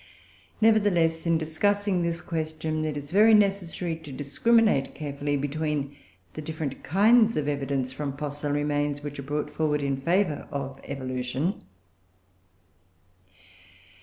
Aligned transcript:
Nevertheless, 0.61 1.27
in 1.27 1.37
discussing 1.37 2.01
this 2.01 2.21
question, 2.21 2.85
it 2.85 2.97
is 2.97 3.11
very 3.11 3.35
necessary 3.35 3.95
to 3.97 4.11
discriminate 4.11 4.95
carefully 4.95 5.37
between 5.37 5.95
the 6.33 6.41
different 6.41 6.83
kinds 6.83 7.37
of 7.37 7.47
evidence 7.47 7.93
from 7.93 8.17
fossil 8.17 8.51
remains 8.51 9.03
which 9.03 9.19
are 9.19 9.21
brought 9.21 9.51
forward 9.51 9.83
in 9.83 9.97
favour 9.97 10.47
of 10.51 10.79
evolution. 10.85 11.61